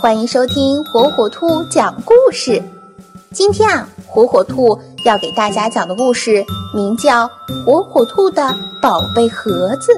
[0.00, 2.62] 欢迎收听火火兔讲故事。
[3.32, 6.42] 今天啊，火火兔要给大家讲的故事
[6.74, 7.28] 名叫
[7.66, 9.92] 《火火兔的宝贝盒子》。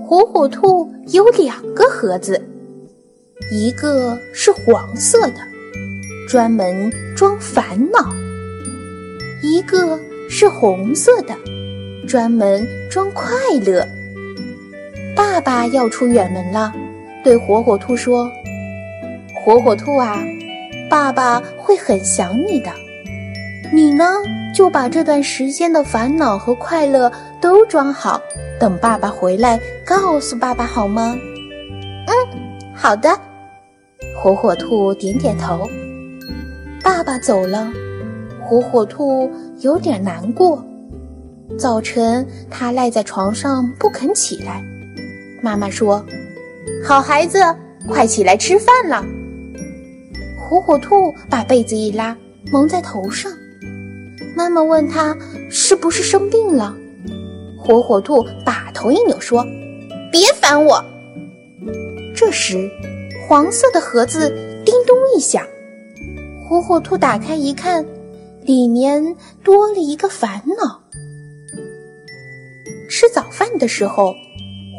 [0.00, 2.40] 火火兔有两个盒子，
[3.50, 5.40] 一个是黄色的，
[6.28, 7.98] 专门装烦恼；
[9.42, 11.34] 一个是红色的。
[12.06, 13.34] 专门装快
[13.66, 13.84] 乐。
[15.16, 16.72] 爸爸要出远门了，
[17.22, 18.30] 对火火兔说
[19.34, 20.16] ：“火火兔啊，
[20.88, 22.70] 爸爸会很想你的。
[23.72, 24.04] 你呢，
[24.54, 28.20] 就把这段时间的烦恼和快乐都装好，
[28.58, 31.16] 等爸爸回来告诉爸爸好吗
[32.06, 32.14] ？”“嗯，
[32.74, 33.10] 好的。”
[34.16, 35.68] 火火兔点点头。
[36.82, 37.70] 爸爸走了，
[38.42, 39.30] 火火兔
[39.60, 40.62] 有点难过。
[41.58, 44.62] 早晨，他赖在床上不肯起来。
[45.42, 46.04] 妈妈说
[46.84, 47.38] ：“好孩子，
[47.88, 49.04] 快起来吃饭了。”
[50.38, 52.16] 火火兔把被子一拉，
[52.52, 53.32] 蒙在头上。
[54.36, 55.16] 妈妈问他
[55.50, 56.76] 是不是生病了。
[57.58, 59.44] 火火兔把头一扭，说
[60.10, 60.84] ：“别烦我。”
[62.14, 62.70] 这时，
[63.26, 64.28] 黄色的盒子
[64.64, 65.46] 叮咚一响，
[66.48, 67.86] 火火兔打开一看，
[68.42, 70.80] 里面多了一个烦恼。
[72.88, 74.12] 吃早饭的时候，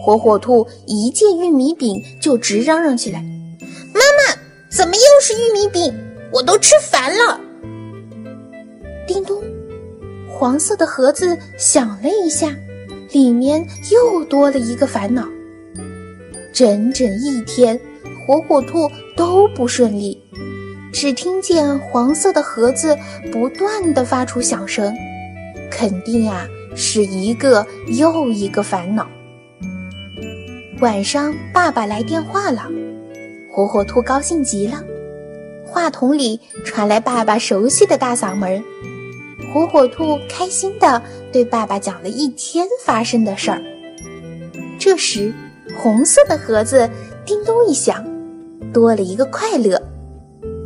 [0.02, 3.22] 火火兔一见玉米饼就直嚷嚷起来
[3.94, 5.94] ：“妈妈，怎么又是玉米饼？
[6.34, 7.40] 我都吃烦了！”
[9.06, 9.42] 叮咚，
[10.28, 12.56] 黄色的盒子响了一下，
[13.12, 15.28] 里面又多了一个烦恼。
[16.52, 17.80] 整整一天，
[18.26, 20.20] 火火兔都不顺利，
[20.92, 22.98] 只听见黄色的盒子
[23.32, 24.94] 不断的发出响声，
[25.70, 26.48] 肯定啊。
[26.74, 29.06] 是一个又一个烦恼。
[30.82, 32.64] 晚上，爸爸来电话了，
[33.52, 34.84] 火火兔高兴极了。
[35.64, 38.64] 话筒里传来爸爸熟悉的大嗓门，
[39.54, 41.00] 火火兔开心地
[41.32, 43.62] 对爸爸讲了一天发生的事儿。
[44.80, 45.32] 这时，
[45.78, 46.90] 红色的盒子
[47.28, 48.04] 叮咚一响，
[48.74, 49.80] 多了一个快乐。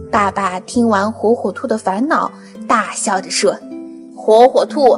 [0.09, 2.31] 爸爸听完火火兔的烦恼，
[2.65, 3.53] 大笑着说
[4.15, 4.97] ：“火火兔。”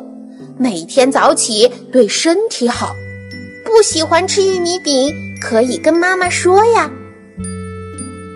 [0.59, 2.95] 每天早起对身体好，
[3.67, 6.89] 不喜欢吃玉米饼可以跟妈妈说呀。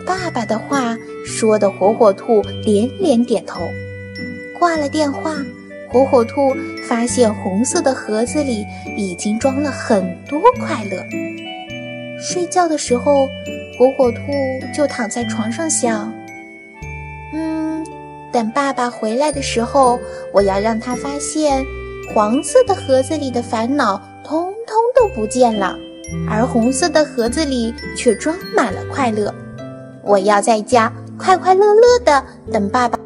[0.06, 3.62] 爸爸的话说的火火兔连连点头。
[4.60, 5.36] 挂了电话，
[5.90, 6.56] 火火兔
[6.88, 8.66] 发现红色的盒子里
[8.98, 11.04] 已经装了很多快乐。
[12.22, 13.26] 睡觉的时候，
[13.80, 14.20] 火火兔
[14.76, 16.14] 就躺在床上想：
[17.34, 17.84] 嗯，
[18.32, 20.00] 等爸爸回来的时候，
[20.32, 21.66] 我要让他发现。
[22.14, 24.02] 黄色的盒子里的烦恼
[25.16, 25.78] 不见了，
[26.30, 29.34] 而红色的盒子里却装满了快乐。
[30.04, 33.00] 我要在家快快乐乐的等爸爸。